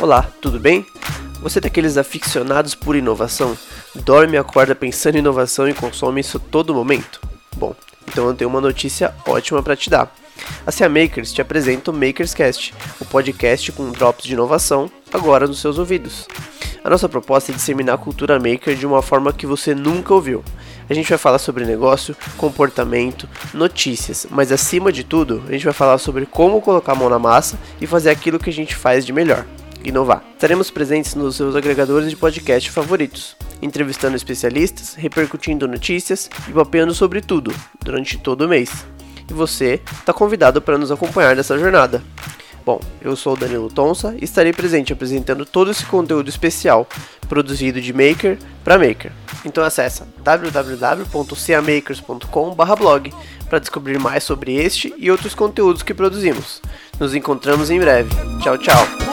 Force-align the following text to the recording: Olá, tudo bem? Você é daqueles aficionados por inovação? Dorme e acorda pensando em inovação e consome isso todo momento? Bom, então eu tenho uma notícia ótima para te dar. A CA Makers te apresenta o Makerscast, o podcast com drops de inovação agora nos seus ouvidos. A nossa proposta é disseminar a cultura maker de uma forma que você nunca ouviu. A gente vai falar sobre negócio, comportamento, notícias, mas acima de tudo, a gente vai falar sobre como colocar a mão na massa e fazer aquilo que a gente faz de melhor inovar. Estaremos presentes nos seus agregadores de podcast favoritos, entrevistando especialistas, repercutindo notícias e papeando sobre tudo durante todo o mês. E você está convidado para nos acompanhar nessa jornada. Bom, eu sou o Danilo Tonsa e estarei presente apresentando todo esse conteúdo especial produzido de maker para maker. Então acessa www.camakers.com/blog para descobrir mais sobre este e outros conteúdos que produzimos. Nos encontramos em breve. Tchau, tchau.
Olá, 0.00 0.26
tudo 0.40 0.58
bem? 0.58 0.86
Você 1.42 1.58
é 1.58 1.60
daqueles 1.60 1.98
aficionados 1.98 2.74
por 2.74 2.96
inovação? 2.96 3.54
Dorme 3.94 4.32
e 4.32 4.38
acorda 4.38 4.74
pensando 4.74 5.16
em 5.16 5.18
inovação 5.18 5.68
e 5.68 5.74
consome 5.74 6.22
isso 6.22 6.40
todo 6.40 6.72
momento? 6.72 7.20
Bom, 7.54 7.74
então 8.08 8.26
eu 8.26 8.32
tenho 8.32 8.48
uma 8.48 8.62
notícia 8.62 9.14
ótima 9.26 9.62
para 9.62 9.76
te 9.76 9.90
dar. 9.90 10.10
A 10.66 10.72
CA 10.72 10.88
Makers 10.88 11.34
te 11.34 11.42
apresenta 11.42 11.90
o 11.90 11.94
Makerscast, 11.94 12.72
o 12.98 13.04
podcast 13.04 13.70
com 13.72 13.90
drops 13.90 14.24
de 14.24 14.32
inovação 14.32 14.90
agora 15.12 15.46
nos 15.46 15.60
seus 15.60 15.76
ouvidos. 15.76 16.26
A 16.82 16.88
nossa 16.88 17.06
proposta 17.06 17.52
é 17.52 17.54
disseminar 17.54 17.96
a 17.96 17.98
cultura 17.98 18.40
maker 18.40 18.74
de 18.74 18.86
uma 18.86 19.02
forma 19.02 19.34
que 19.34 19.46
você 19.46 19.74
nunca 19.74 20.14
ouviu. 20.14 20.42
A 20.88 20.94
gente 20.94 21.10
vai 21.10 21.18
falar 21.18 21.38
sobre 21.38 21.66
negócio, 21.66 22.16
comportamento, 22.38 23.28
notícias, 23.52 24.26
mas 24.30 24.50
acima 24.50 24.90
de 24.90 25.04
tudo, 25.04 25.44
a 25.46 25.52
gente 25.52 25.66
vai 25.66 25.74
falar 25.74 25.98
sobre 25.98 26.24
como 26.24 26.62
colocar 26.62 26.92
a 26.92 26.96
mão 26.96 27.10
na 27.10 27.18
massa 27.18 27.58
e 27.82 27.86
fazer 27.86 28.08
aquilo 28.08 28.38
que 28.38 28.48
a 28.48 28.52
gente 28.52 28.74
faz 28.74 29.04
de 29.04 29.12
melhor 29.12 29.44
inovar. 29.84 30.22
Estaremos 30.34 30.70
presentes 30.70 31.14
nos 31.14 31.36
seus 31.36 31.56
agregadores 31.56 32.10
de 32.10 32.16
podcast 32.16 32.70
favoritos, 32.70 33.36
entrevistando 33.62 34.16
especialistas, 34.16 34.94
repercutindo 34.94 35.68
notícias 35.68 36.28
e 36.48 36.52
papeando 36.52 36.94
sobre 36.94 37.20
tudo 37.20 37.54
durante 37.84 38.18
todo 38.18 38.42
o 38.42 38.48
mês. 38.48 38.84
E 39.28 39.32
você 39.32 39.80
está 39.92 40.12
convidado 40.12 40.60
para 40.60 40.78
nos 40.78 40.90
acompanhar 40.90 41.36
nessa 41.36 41.56
jornada. 41.58 42.02
Bom, 42.64 42.80
eu 43.00 43.14
sou 43.16 43.34
o 43.34 43.36
Danilo 43.36 43.68
Tonsa 43.70 44.16
e 44.20 44.24
estarei 44.24 44.52
presente 44.52 44.92
apresentando 44.92 45.46
todo 45.46 45.70
esse 45.70 45.86
conteúdo 45.86 46.28
especial 46.28 46.86
produzido 47.28 47.80
de 47.80 47.92
maker 47.92 48.36
para 48.62 48.78
maker. 48.78 49.12
Então 49.44 49.64
acessa 49.64 50.06
www.camakers.com/blog 50.22 53.12
para 53.48 53.58
descobrir 53.58 53.98
mais 53.98 54.22
sobre 54.24 54.54
este 54.54 54.94
e 54.98 55.10
outros 55.10 55.34
conteúdos 55.34 55.82
que 55.82 55.94
produzimos. 55.94 56.60
Nos 56.98 57.14
encontramos 57.14 57.70
em 57.70 57.80
breve. 57.80 58.10
Tchau, 58.42 58.58
tchau. 58.58 59.09